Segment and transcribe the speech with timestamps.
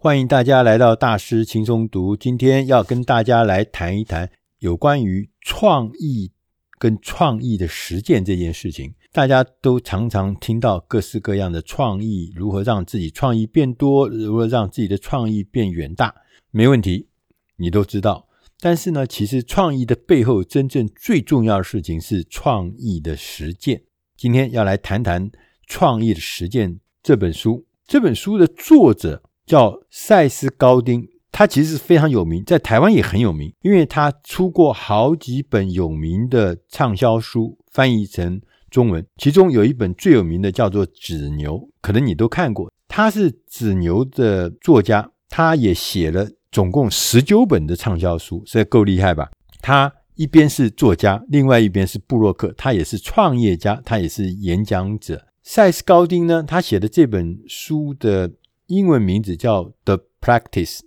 [0.00, 2.16] 欢迎大家来到大师轻松读。
[2.16, 6.30] 今天要跟大家来谈一谈有关于创意
[6.78, 8.94] 跟创意的实践这件事情。
[9.10, 16.14] 大家都常常听到各式各样的创意，如何让自己创意变多，如何让自己的创意变远大，
[16.52, 17.08] 没问题，
[17.56, 18.28] 你都知道。
[18.60, 23.82] 但是呢，其实创意的背后真正最重要的事情是创意的实践。
[24.16, 25.28] 今天要来谈谈
[25.66, 27.66] 《创意的实践》这本书。
[27.84, 29.24] 这本书的作者。
[29.48, 39.04] 叫塞斯·高丁，他其实是非常有名，在台湾也很有名，因为他出过好几本有名的畅销书，翻译成中文。
[39.16, 42.70] 其中有一本最有名的叫做《纸牛》，可能你都看过。
[42.86, 49.30] 他是《纸牛》的作家，他也写了总共十九本的畅销书，这够厉害吧？
[49.62, 55.24] 他一边是作家，另外一边是布洛克，他也是创业家，他也是演讲者。
[55.42, 58.32] 塞斯·高丁呢，他写的这本书的。
[58.68, 60.78] 英文名字叫《The Practice》，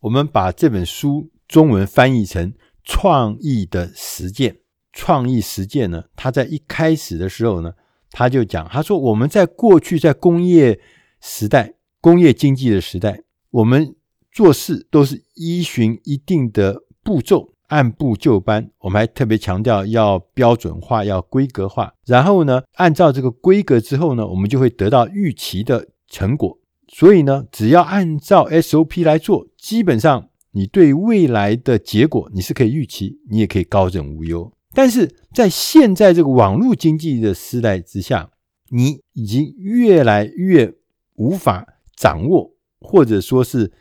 [0.00, 4.58] 我们把这本书中文翻译成“创意的实践”。
[4.92, 7.74] 创意实践呢，他在一开始的时候呢，
[8.10, 10.80] 他就讲，他说我们在过去在工业
[11.20, 13.94] 时代、工业经济的时代，我们
[14.32, 18.68] 做事都是依循一定的步骤，按部就班。
[18.80, 21.94] 我们还特别强调要标准化、要规格化。
[22.04, 26.57] 然后呢，按照这个规格之后呢，我们就会得到预期的成果。
[26.90, 34.50] 所以呢，只要按照 SOP 来做，基本上你对未来的结果你是可以预期，你也可以高枕无忧。
[34.72, 38.30] 但是在现在这个网络经济的时代之下，
[38.70, 40.74] 你已经越来越
[41.16, 41.66] 无法
[41.96, 43.72] 掌握，或者说是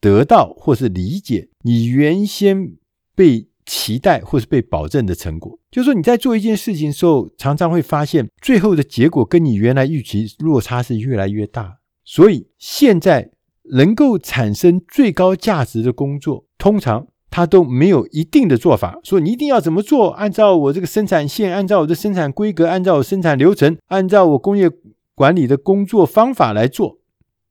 [0.00, 2.74] 得到，或是理解你原先
[3.14, 5.58] 被期待或是被保证的成果。
[5.70, 11.78] 就是说你在做一件事情的时候，常常会发现最后的结果跟你原来预期落差是越来越大。
[12.04, 13.30] 所以现在
[13.72, 24.70] 能够产生最高价值的工作，通常它都没有一定的做法，说你一定要怎么做，按照我这个生产线，按照我的生产规格，按照我生产流程，按照我工业
[25.14, 26.98] 管理的工作方法来做，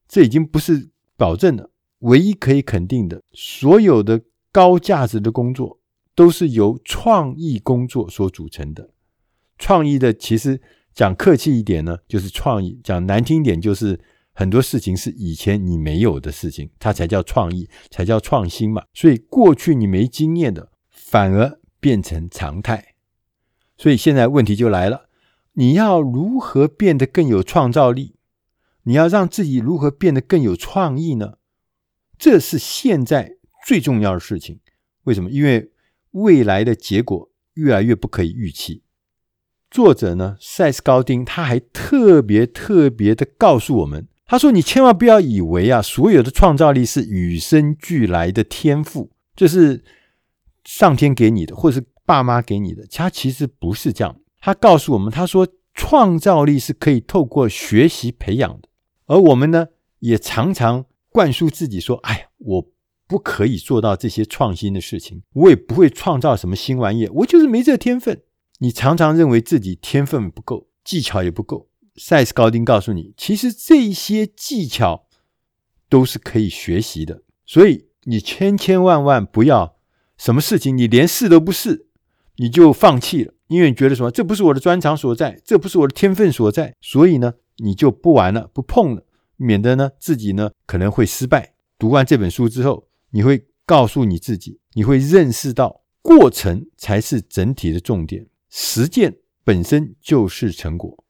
[0.07, 1.71] 这已经不是保证了。
[1.99, 5.79] 唯一可以肯定的，所有的高价值的工作
[6.13, 8.91] 都是由创意工作所组成的。
[9.57, 10.61] 创意的其实
[10.93, 13.99] 讲客气一点呢，就是创意；讲难听一点就是。
[14.33, 18.83] 很多事情是以前你没有的事情，它才叫创意，才叫创新嘛。
[18.93, 22.95] 所以过去你没经验的，反而变成常态。
[23.77, 25.07] 所以现在问题就来了：
[25.53, 28.15] 你要如何变得更有创造力？
[28.83, 31.37] 你要让自己如何变得更有创意呢？
[32.17, 34.59] 这是现在最重要的事情。
[35.03, 35.29] 为什么？
[35.29, 35.71] 因为
[36.11, 38.81] 未来的结果越来越不可以预期。
[39.69, 44.07] 作者呢，塞斯·高丁，他还特别特别的告诉我们。
[44.33, 49.83] 他说：“你千万不要以为啊，所有的创造力是与生俱来的天赋，就是
[50.63, 52.83] 上天给你的，或者是爸妈给你的。
[52.89, 54.19] 他其实不是这样。
[54.39, 58.67] 他告诉我们，他说创造力是可以透过学习培养的。
[59.05, 59.67] 而我们呢，
[59.99, 62.71] 也常常灌输自己说：‘哎，我
[63.07, 68.23] 不可以做到这些创新的事情，我也不会创造什么新玩意，我就是没这天分。’
[68.57, 75.07] 你常常认为自己天分不够，技巧也不够。”塞斯高丁告诉你，其实这些技巧
[75.87, 79.77] 都是可以学习的，所以你千千万万不要
[80.17, 81.87] 什么事情你连试都不试，
[82.37, 89.05] 你就放弃了，因为你觉得什么，这不是我的专长所在，这不是我的天分所在，所以呢，你就不玩了，不碰了，
[89.37, 91.53] 免得呢自己呢可能会失败。
[91.77, 101.02] 读完这本书之后，你会告诉你自己，你会认识到过程才是整体的重点，实践本身就是成果。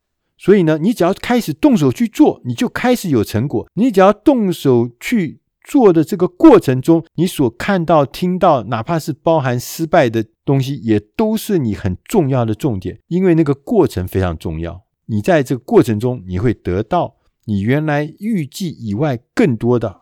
[0.43, 3.65] 所以呢，你只要开始动手去做，你就开始有成果。
[3.75, 12.99] 你只要动手去做的这个过程中，你所看到、听到，哪怕是包含失败的东西，也都是你很重要的重点。
[13.07, 14.83] 因为那个过程非常重要。
[15.05, 17.15] 你在这个过程中，你会得到
[17.45, 20.01] 你原来预计以外更多的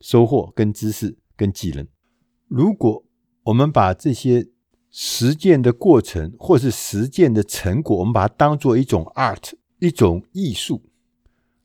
[0.00, 1.86] 收获、跟知识、跟技能。
[2.48, 3.04] 如果
[3.42, 4.46] 我们把这些
[4.90, 10.82] 实践的过程，或是实践的成果，我们把它当做一种 art，一种艺术。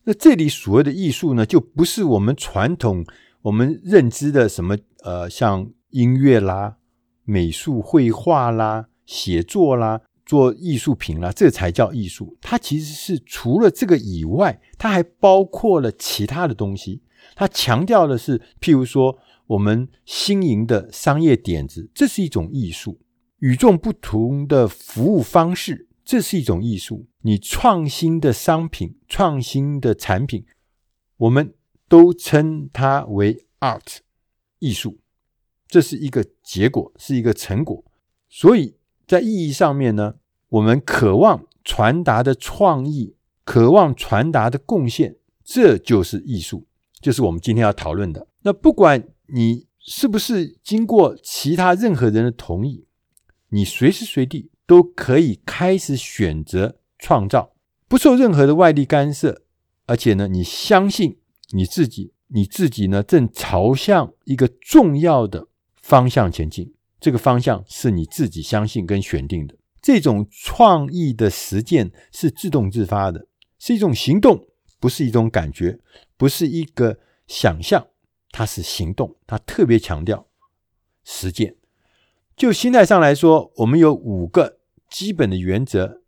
[0.04, 3.04] 那这里所谓的艺术呢，就不是我们传统
[3.42, 6.77] 我们认知的什么呃，像音乐啦、
[7.24, 12.38] 美术绘画啦、写作啦、做艺术品啦，这才叫艺术。
[12.42, 17.01] 它其实是除了这个以外，它还包括了其他的东西。
[17.36, 19.18] 它强调的是，譬如说
[19.48, 23.00] 我们新颖的商业点子，这是一种艺术。
[23.45, 27.06] 与众不同的服务方式，这是一种艺术。
[27.21, 30.44] 你创新的商品、创新的产品，
[31.18, 31.53] 我们
[31.88, 33.97] 都称它为 art
[34.57, 34.97] 艺术，
[35.68, 37.86] 这是一个结果，是一个成果。
[38.27, 40.15] 所以在意义上面呢，
[40.50, 46.65] 我们渴望传达的创意，渴望传达的贡献，这就是艺术，
[47.00, 48.25] 就是我们今天要讨论的。
[48.41, 52.88] 那不管你是不是经过其他任何人的同意，
[53.55, 57.53] 你随时随地都可以开始选择创造，
[57.87, 59.43] 不受任何的外力干涉，
[59.85, 61.19] 而且呢，你相信
[61.51, 65.47] 你自己，你自己呢正朝向一个重要的
[65.77, 66.73] 方向前进。
[66.99, 69.55] 这个方向是你自己相信跟选定的。
[69.81, 73.25] 这种创意的实践是自动自发的，
[73.57, 74.45] 是一种行动，
[74.81, 75.79] 不是一种感觉，
[76.17, 77.87] 不是一个想象，
[78.31, 79.15] 它是行动。
[79.25, 80.27] 它特别强调
[81.05, 81.55] 实践。
[82.35, 84.59] 就心态上来说，我们有五个
[84.89, 86.01] 基本的原则。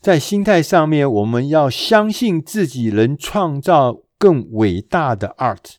[0.00, 5.76] 在心态上面，我们要相信自己能创造更伟大的 art，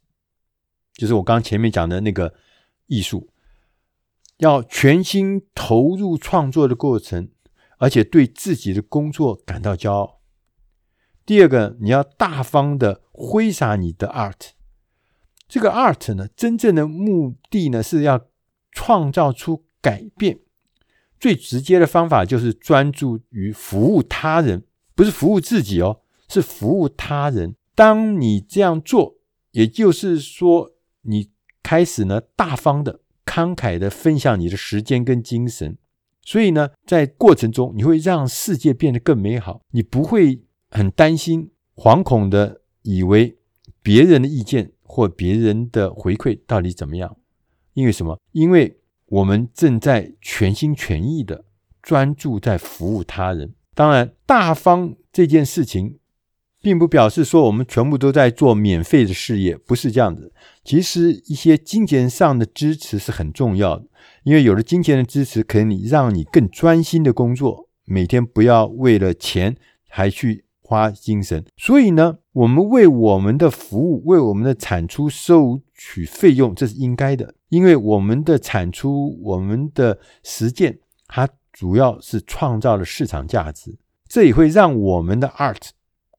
[0.93, 2.33] 就是我刚前面讲的那个
[2.87, 3.29] 艺术。
[4.39, 7.29] 要全心投入创作的过程，
[7.77, 10.21] 而且对自己的工作感到骄傲。
[11.25, 14.51] 第二个，你要大方的挥洒你的 art。
[15.49, 18.27] 这个 art 呢，真正的目的呢，是要
[18.71, 20.39] 创造出改变。
[21.19, 24.63] 最直接的方法就是专注于服务他人，
[24.95, 27.55] 不是服务自己哦，是服务他人。
[27.75, 29.15] 当你这样做，
[29.51, 30.71] 也就是说，
[31.03, 31.29] 你
[31.61, 33.01] 开始呢，大方的。
[33.25, 35.77] 慷慨的分享你的时间跟精神，
[36.23, 39.61] 所以呢，在过程中你会让世界变得更美好。
[39.69, 43.37] 你不会很担心、惶恐的以为
[43.83, 47.17] 别人的意见或别人的回馈到底怎么样？
[47.79, 48.19] 因为什么？
[48.33, 51.45] 因为我们正在全心全意的
[51.81, 53.53] 专注在服务他人。
[53.73, 55.97] 当然，大方这件事情。
[56.61, 60.33] 并不表示说我们全部都在做免费的事业，不是这样子。
[60.61, 63.85] 其实一些金钱上的支持是很重要的，
[64.23, 69.55] 因为有了金钱的支持，可以让你更专心的工作，每天不要为了钱
[69.87, 71.45] 还去花精神。
[71.55, 80.77] 所以呢，我们为我们的服务、为我们的产出收取费用，这是应该的，因为我们的产出、我们的实践，
[81.07, 85.69] 它主要是创造了市场价值，这也会让我们的 art。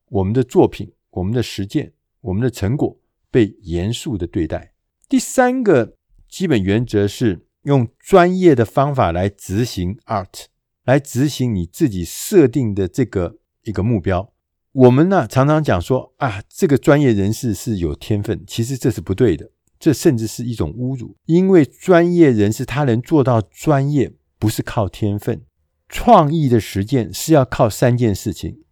[0.09, 1.93] 我们的作品、我们的实践、
[2.23, 2.99] 我们的成果
[3.31, 4.73] 被严肃的对待。
[5.09, 5.97] 第三个
[6.27, 10.47] 基本原则是用专业的方法来执行 art，
[10.85, 14.33] 来执行你自己设定的这个一个目标。
[14.73, 21.17] 我们呢常常讲说啊，这个专业人士是有天分，其实这是不对的，这甚至是一种侮辱。
[21.27, 25.43] 因为专业人士他能做到专业，不是靠天分。
[25.89, 28.63] 创意的实践是要靠三件事情：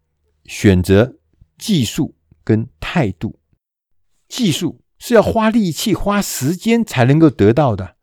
[0.44, 1.16] 选择。
[1.58, 3.40] 技术跟态度，
[4.28, 7.96] 技术是要花力气、花时间才能够得到的，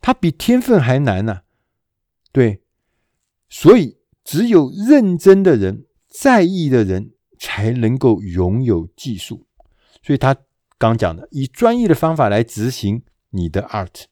[0.00, 1.40] 它比天分还难呢、
[2.30, 2.62] 对，
[3.48, 5.85] 所以只有认真的人、
[6.18, 9.46] 在意的人才能够拥有技术。
[10.02, 10.34] 所以他
[10.78, 14.04] 刚讲的，以专业的方法来执行你的 art。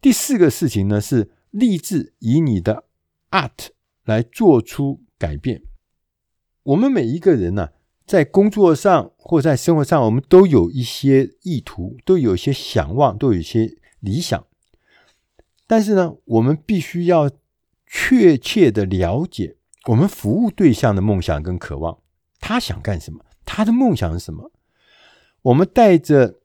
[0.00, 2.84] 第四个事情呢，是立志以你的
[3.30, 3.68] art
[4.04, 5.62] 来做出改变。
[6.64, 7.70] 我们每一个人呢、
[8.06, 14.46] 在工作上或在生活上，我们都有一些意图，都有一些想望，都有一些理想。
[15.66, 17.30] 但是呢，我们必须要
[17.86, 21.98] 确切的了解我们服务对象的梦想跟渴望，
[22.38, 24.52] 他想干什么，他的梦想是什么。
[25.42, 26.38] 我们带着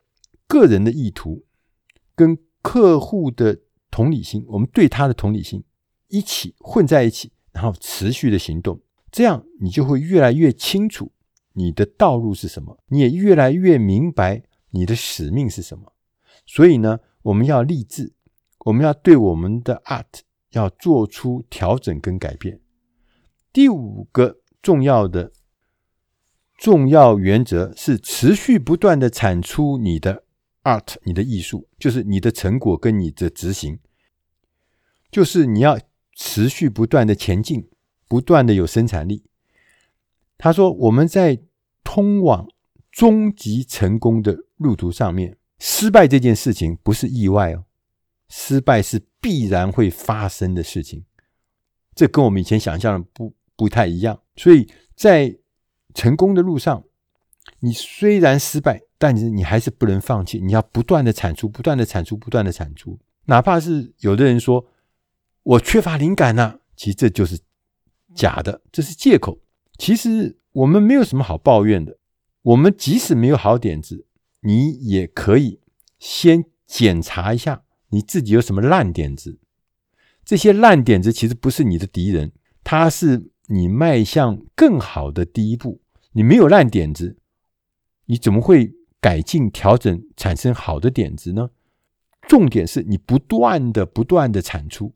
[0.47, 1.45] 个人的意图
[2.15, 3.59] 跟客户的
[3.91, 5.63] 同理心，我们对他的同理心
[6.07, 8.81] 一起混在一起，然后持续的行动。
[9.11, 11.11] 这样，你就会越来越清楚
[11.53, 14.41] 你的道路是什么，你也越来越明白
[14.71, 15.93] 你的使命是什么。
[16.47, 18.13] 所以呢，我们要立志，
[18.65, 22.59] 我们要对我们的 art 要做出调整跟改变。
[23.57, 25.31] 第五个重要的
[26.59, 30.25] 重要原则是持续不断的产出你的
[30.61, 33.79] art，你的艺术，就是你的成果跟你的执行，
[35.09, 35.79] 就是你要
[36.13, 37.67] 持续不断的前进。
[38.07, 39.23] 不断的有生产力。
[40.37, 41.41] 他说：“我们在
[41.83, 42.47] 通往
[42.91, 47.65] 终极成功的路途上面，失败这件事情不是意外哦，
[48.29, 51.05] 失败是必然会发生的事情。
[51.95, 54.21] 这跟我们以前想象的不不太一样。
[54.37, 55.37] 所以在
[55.93, 56.85] 成功的路上，
[57.59, 62.97] 你虽然失败，但是你还是不能放弃，你要不断的产出，不断的产出，不断的产出。
[63.25, 64.65] 哪怕是有的人说
[65.43, 67.37] 我缺乏灵感呐，其实这就是。”
[68.15, 69.37] 假的，这是借口。
[69.77, 71.99] 其实我们没有什么好抱怨的。
[72.41, 74.07] 我们即使没有好点子，
[74.39, 75.59] 你也可以
[75.99, 79.37] 先检查一下你自己有什么烂点子。
[80.25, 82.31] 这些烂点子其实不是你的敌人，
[82.63, 85.81] 它是你迈向更好的第一步。
[86.13, 87.17] 你没有烂点子，
[88.05, 91.49] 你怎么会改进、调整、产生好的点子呢？
[92.27, 94.93] 重点是你不断的、不断的产出。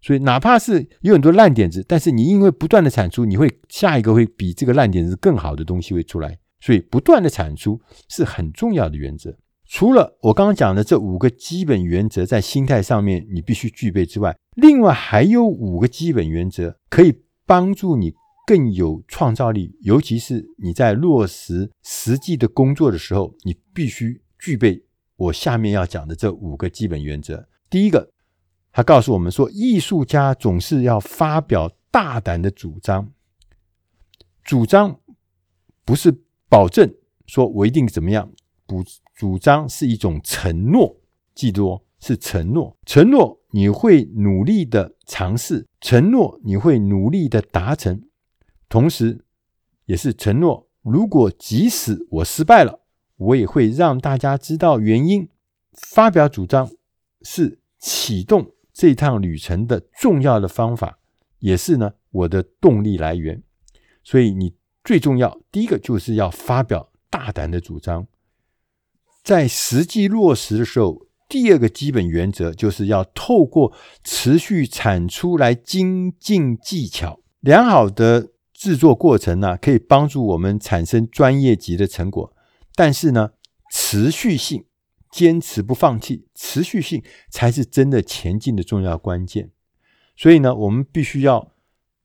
[0.00, 6.38] 所以，哪怕是有很多烂点子，但是你因为不断的产出，你会下一个会比这个烂点子更好的东西会出来。
[6.60, 9.34] 所以，不断的产出是很重要的原则。
[9.66, 18.12] 除了我刚刚讲的这五个基本原则在心态上面你必须具备之外，另外还有五个基本原则可以帮助你
[18.46, 24.84] 更有创造力，尤其是你在落实实际的工作的时候，你必须具备
[25.16, 27.48] 我下面要讲的这五个基本原则。
[27.68, 28.10] 第一个。
[28.76, 33.08] 他告诉我们说，艺术家总是要发表大胆的主张。
[34.42, 34.98] 主张
[35.84, 36.12] 不是
[36.48, 36.92] 保证
[37.24, 38.28] 说我一定怎么样，
[38.66, 38.82] 不，
[39.14, 40.96] 主张是一种承诺。
[41.36, 48.02] 记住哦，是承诺，承诺你会努力的尝试，承诺你会努力的达成，
[48.68, 49.24] 同时
[49.86, 52.80] 也是承诺，如果即使我失败了，
[53.16, 55.30] 我也会让大家知道原因。
[55.72, 56.70] 发表主张
[57.22, 58.52] 是启动。
[58.74, 60.98] 这趟旅程的重要的方法，
[61.38, 63.40] 也是呢我的动力来源。
[64.02, 68.06] 所以你最重要，第一个就是要发表大胆的主张。
[69.22, 77.20] 在实际落实的时候，第二个基本原则就是要透过持续产出来精进技巧。
[77.40, 82.34] 良好的制作过程呢，可以帮助我们产生专业级的成果，
[82.74, 83.30] 但是呢，
[83.70, 84.64] 持续性。
[85.10, 87.00] 坚持不放弃，持续性
[87.30, 89.52] 才是真的前进的重要关键。
[90.16, 91.52] 所以呢，我们必须要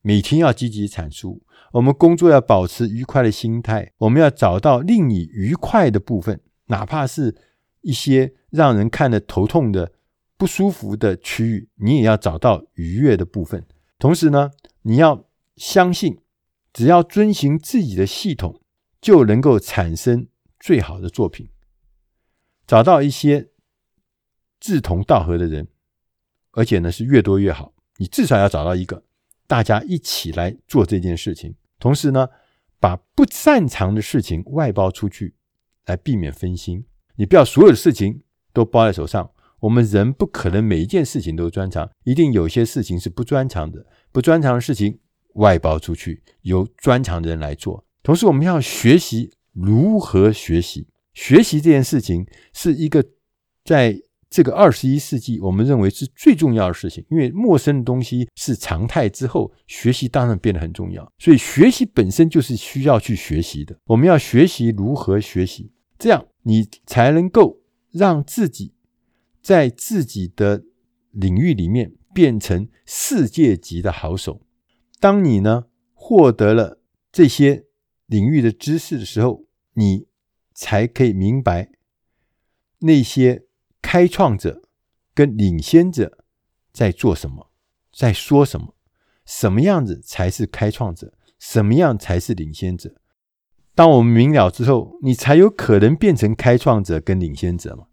[0.00, 7.34] 每天要积极产出，我们工作要保持愉快的心态，我们要找到令你愉快的部分，哪怕是
[7.80, 9.92] 一些让人看得头痛的
[10.36, 13.66] 不舒服的区域，你也要找到愉悦的部分。
[13.98, 14.50] 同时呢，
[14.82, 16.20] 你要相信，
[16.72, 18.60] 只要遵循自己的系统，
[19.00, 20.26] 就能够产生
[20.58, 21.48] 最好的作品。
[22.66, 23.50] 找到一些
[24.58, 25.68] 志同道合的人，
[26.52, 27.74] 而且呢是越多越好。
[27.96, 29.04] 你至少要找到一个，
[29.46, 31.54] 大家一起来做这件事情。
[31.78, 32.28] 同时呢，
[32.78, 35.34] 把不擅长的事情外包出去，
[35.84, 36.86] 来避免分心。
[37.16, 39.30] 你不要所有的事情都包在手上。
[39.60, 43.84] 我们人不可能每一件事情都专长，一定有些事情是不专长的。
[44.10, 44.98] 不专长的事情
[45.34, 47.84] 外包出去，由专长的人来做。
[48.02, 50.88] 同时，我们要学习如何学习。
[51.12, 53.04] 学习这件事情是一个
[53.62, 57.04] 在这个二十一世纪，我们认为是最重要的事情。
[57.10, 61.06] 因为陌生的东西是常态之后，学习当然变得很重要。
[61.18, 63.76] 所以学习本身就是需要去学习的。
[63.84, 67.59] 我们要学习如何学习，这样你才能够
[67.90, 68.74] 让自己
[69.40, 70.64] 在自己的
[71.10, 74.40] 领域里面变成世界级的好手。
[74.98, 76.80] 当你呢获得了
[77.10, 77.66] 这些
[78.06, 79.44] 领域的知识的时候，
[79.74, 80.10] 你。
[80.52, 81.70] 才可以明白
[82.80, 83.46] 那些
[83.80, 84.68] 开创者
[85.14, 86.22] 跟领先者
[86.70, 87.50] 在做什么，
[87.90, 88.74] 在说什么，
[89.24, 93.00] 什么样子才是开创者，什么样才是领先者。
[93.74, 97.84] 当我们明了之后，你才有可能变成开创者跟领先者嘛。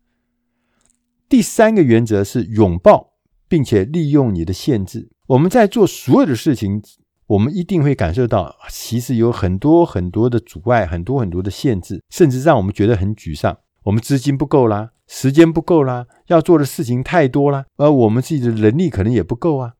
[1.29, 3.13] 第三个原则是拥抱
[3.47, 5.09] 并且利用你的限制。
[5.27, 6.81] 我们在做所有的事情。
[7.27, 13.57] 我们一定会感受到，其实有很多很多的阻碍，很多很多的限制，甚至让我们觉得很沮丧。
[13.83, 19.73] 我们资金不够啦，时间不够啦，要做的事情太多啦，而我们自己的能力可能也不够啊。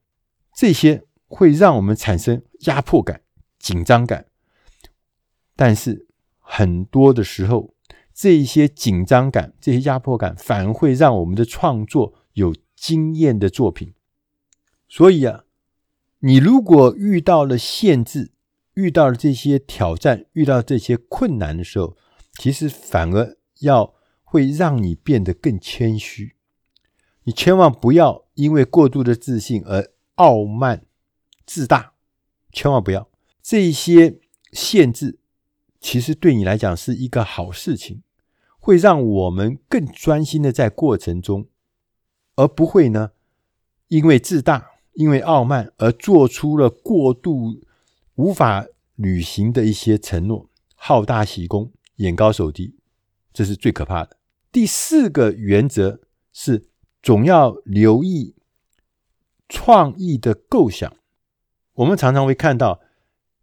[0.58, 3.22] 这些会让我们产生压迫感、
[3.60, 4.25] 紧张感。
[5.57, 6.07] 但是
[6.39, 7.73] 很多的时候，
[8.13, 13.93] 这些紧张感、这些压迫感，反而会让我们的创作有惊艳的作品。
[14.87, 15.43] 所以啊。
[16.21, 18.31] 你如果遇到了限制，
[18.73, 21.95] 遇到了这些挑战，遇到这些困难的时候，
[22.39, 26.35] 其实反而要会让你变得更谦虚。
[27.25, 30.87] 你千万不要因为过度的自信而傲慢
[31.45, 31.93] 自大，
[32.51, 33.07] 千万不要。
[33.43, 34.19] 这些
[34.51, 35.19] 限制
[35.79, 38.03] 其实对你来讲是一个好事情，
[38.60, 41.48] 会让我们更专心的在过程中，
[42.36, 43.12] 而不会呢，
[43.88, 44.72] 因为自大。
[44.98, 47.62] 因为傲慢而做出了过度
[48.15, 48.65] 无法
[48.96, 52.75] 履行的一些承诺，好大喜功，眼高手低，
[53.31, 54.17] 这是最可怕的。
[54.51, 56.01] 第四个原则
[56.34, 56.67] 是
[57.03, 58.34] 总要留意
[59.48, 60.91] 创意的构想。
[61.74, 62.81] 我们常常会看到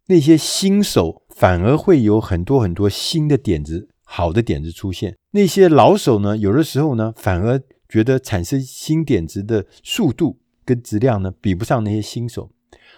[0.07, 5.17] 那些新手反而会有很多很多新的点子、好的点子出现。
[5.31, 12.51] 那些老手呢，有的时候呢，反而觉得产生新点子的速度跟质量呢，比不上那些新手。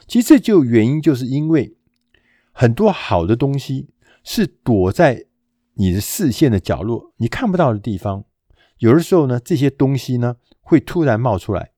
[0.07, 1.75] 其实这就原因，就是因为
[2.51, 3.87] 很多好的东西
[4.23, 5.25] 是躲在
[5.75, 8.25] 你的视线的角落，你看不到的地方。
[8.79, 11.71] 有的时候呢，这些东西呢，会突然冒出来，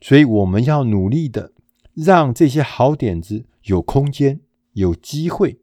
[0.00, 1.52] 所以我们要努力的
[1.94, 4.40] 让这些好点子有空间。
[4.72, 5.60] 有机会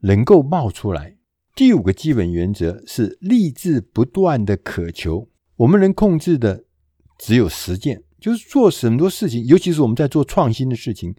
[0.00, 1.16] 能够冒出来。
[1.54, 5.28] 第五个基本原则是立志不断的渴求。
[5.56, 6.64] 我们能控制的
[7.18, 11.14] 只有实践，就是做很多事情，尤其是我们在做创新的事情，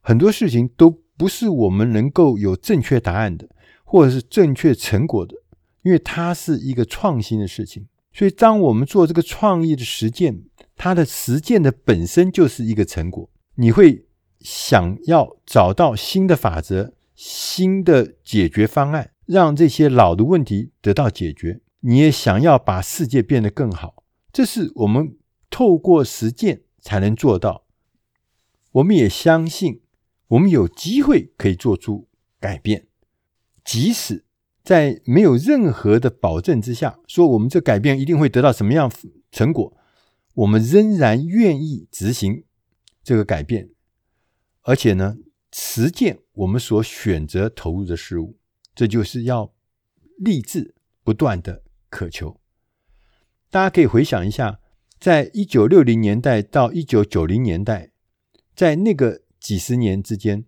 [0.00, 3.48] 很多事情都不是我们能够有正确答案的，
[3.84, 5.34] 或者是正确成果的，
[5.82, 7.86] 因为它是一个创新的事情。
[8.12, 10.44] 所以，当我们做这个创意的实践，
[10.76, 14.06] 它的实践的本身就是一个成果，你会。
[14.44, 21.62] 想要找到新的法则、新的解决方案，让这些老的问题得到解决。
[21.80, 25.16] 你也想要把世界变得更好，这是我们
[25.48, 27.64] 透过实践才能做到。
[28.72, 29.80] 我们也相信，
[30.28, 32.08] 我们有机会可以做出
[32.38, 32.86] 改变，
[33.64, 34.24] 即使
[34.62, 38.90] 在没有任何的保证之下，说我们这改变一定会得到什么样
[39.30, 39.74] 成果，
[40.34, 42.44] 我们仍然愿意执行
[43.02, 43.70] 这个改变。
[44.64, 45.16] 而且呢，
[45.52, 48.38] 实践我们所选择投入的事物，
[48.74, 49.54] 这就是要
[50.18, 52.40] 立志不断的渴求。
[53.50, 54.58] 大家可以回想一下，
[54.98, 57.92] 在一九六零年代到一九九零年代，
[58.56, 60.44] 在那个几十年之间，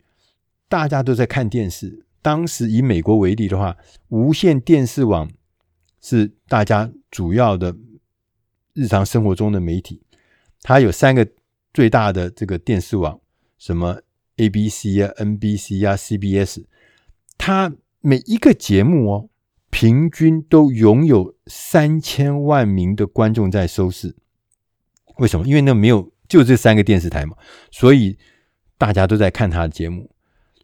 [0.68, 2.04] 大家都在看电视。
[2.22, 3.76] 当时以美国为例的话，
[4.08, 5.30] 无线电视网
[6.00, 7.76] 是大家主要的
[8.72, 10.02] 日常生活中的媒体。
[10.62, 11.28] 它有三个
[11.72, 13.20] 最大的这个电视网，
[13.58, 14.00] 什么
[14.36, 16.64] ？ABC 啊，NBC 啊，CBS，
[17.38, 19.28] 它每一个节目哦，
[19.70, 24.16] 平均都拥有三千万名的观众在收视。
[25.18, 25.46] 为什么？
[25.46, 27.36] 因为那没有就这三个电视台嘛，
[27.70, 28.18] 所以
[28.76, 30.10] 大家都在看他的节目。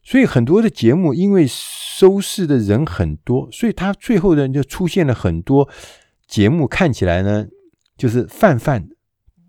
[0.04, 5.68] 所以很多的节目因为收视的人很多，所以他最后呢就出现了很多
[6.26, 7.46] 节目，看起来呢
[7.96, 8.96] 就是泛泛的。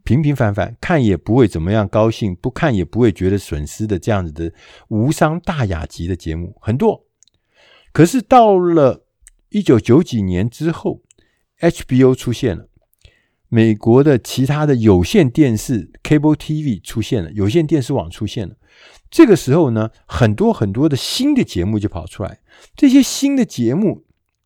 [0.03, 4.51] 平平凡凡，看也不会怎么样高兴，不看也不会觉得损失的这样子的
[4.89, 7.05] 无伤大雅级的节目很多。
[7.91, 9.05] 可是到了
[9.49, 11.01] 一九九几年之后
[11.59, 12.67] ，HBO 出现了，
[13.47, 18.55] 美国的其他的有线电视 （Cable TV） 出现了，有线电视网出现了。
[19.09, 22.39] 这个时候呢，很多很多的新的节目就跑出来。
[22.75, 24.03] 这些新的节目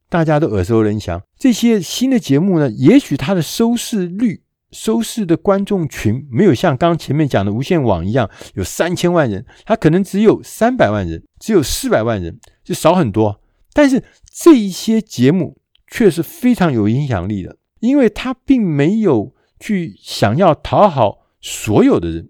[0.09, 1.23] 大家都耳熟能详。
[1.39, 4.43] 这些新的节目呢，也许它的收视率。
[4.71, 13.41] 收视的观众群没有像刚前面讲的无线网一样有三千万人，它可能只有三百万人，只有四百万人，就少很多。
[13.73, 22.29] 但是这一些节目却是非常有影响力的，因为它并没有去想要讨好所有的人，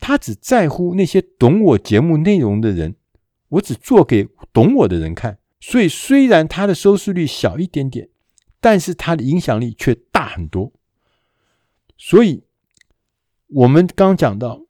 [0.00, 2.96] 他只在乎那些懂我节目内容的人，
[3.48, 5.38] 我只做给懂我的人看。
[5.60, 8.10] 所以虽然它的收视率小一点点，
[8.60, 10.72] 但是它的影响力却大很多。
[11.96, 12.44] 所以，
[13.46, 14.66] 我们刚讲到，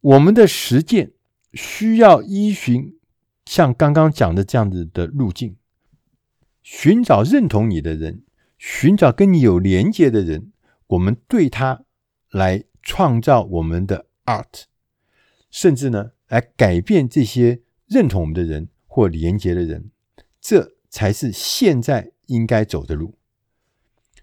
[0.00, 1.12] 我们的实践
[1.52, 2.96] 需要依循
[3.44, 5.56] 像刚刚讲的这样子的路径，
[6.62, 8.22] 寻找认同你的人，
[8.56, 10.52] 寻找跟你有连接的人，
[10.86, 11.84] 我们对他
[12.30, 14.62] 来创造我们的 art，
[15.50, 19.90] 甚至呢，来改变这些认同我们的人或连接的人，
[20.40, 23.18] 这才是现在应该走的路。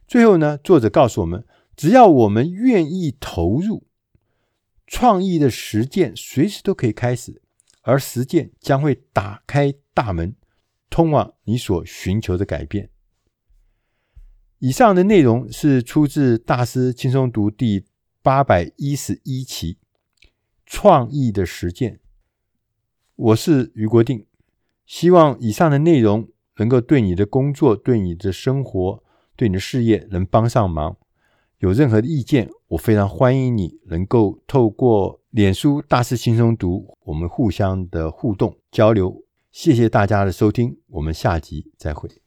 [0.07, 1.45] 最后呢，作者告诉我们。
[1.75, 3.85] 只要我们愿意投入，
[4.87, 7.41] 创意的实践随时都可以开始，
[7.81, 10.35] 而实践将会打开大门，
[10.89, 12.89] 通往你所寻求的改变。
[14.59, 17.85] 以上的内容是出自《大师轻松读》第
[18.21, 19.73] 八百一十一期
[20.65, 21.95] 《创意的实践》。
[23.15, 24.25] 我是俞国定，
[24.85, 29.03] 希望以上的内容能够对你的工作、对你的生活、
[29.35, 30.97] 对你的事业能帮上忙。
[31.59, 39.23] 有任何的意见，我非常欢迎你能够透过脸书大师轻松读，我们互相的互动交流。
[39.51, 42.24] 谢谢大家的收听，我们下集再会。